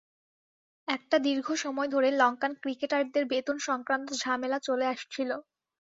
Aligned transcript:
একটা 0.87 1.17
দীর্ঘ 1.19 1.47
সময় 1.57 1.89
ধরে 1.89 2.09
লঙ্কান 2.13 2.53
ক্রিকেটারদের 2.61 3.23
বেতন 3.25 3.57
সংক্রান্ত 3.67 4.09
ঝামেলা 4.21 4.57
চলে 4.61 4.85
আসছিল। 4.93 5.29